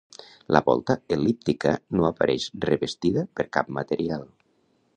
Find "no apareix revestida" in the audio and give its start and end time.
1.99-3.27